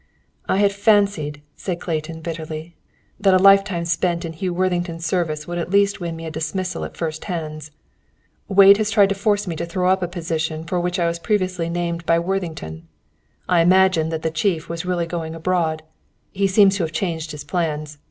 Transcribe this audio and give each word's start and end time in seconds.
"I 0.49 0.57
had 0.57 0.73
fancied," 0.73 1.43
said 1.55 1.79
Clayton, 1.79 2.21
bitterly, 2.21 2.75
"that 3.19 3.35
a 3.35 3.37
lifetime 3.37 3.85
spent 3.85 4.25
in 4.25 4.33
Hugh 4.33 4.51
Worthington's 4.51 5.05
service 5.05 5.45
would 5.45 5.59
at 5.59 5.69
least 5.69 5.99
win 5.99 6.15
me 6.15 6.25
a 6.25 6.31
dismissal 6.31 6.83
at 6.85 6.97
first 6.97 7.25
hands. 7.25 7.69
"Wade 8.47 8.77
has 8.77 8.89
tried 8.89 9.09
to 9.09 9.13
force 9.15 9.45
me 9.45 9.55
to 9.57 9.65
throw 9.67 9.89
up 9.89 10.01
a 10.01 10.07
position 10.07 10.63
for 10.63 10.79
which 10.79 10.97
I 10.97 11.05
was 11.05 11.19
previously 11.19 11.69
named 11.69 12.03
by 12.07 12.17
Worthington. 12.17 12.87
I 13.47 13.61
imagined 13.61 14.11
that 14.11 14.23
the 14.23 14.31
Chief 14.31 14.67
was 14.69 14.87
really 14.87 15.05
going 15.05 15.35
abroad. 15.35 15.83
He 16.31 16.47
seems 16.47 16.77
to 16.77 16.83
have 16.83 16.91
changed 16.91 17.29
his 17.31 17.43
plans. 17.43 17.99